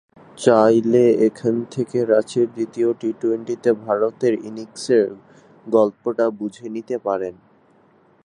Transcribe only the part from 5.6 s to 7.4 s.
গল্পটা বুঝে নিতে পারেন।